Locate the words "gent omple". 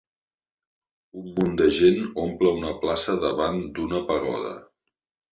1.79-2.53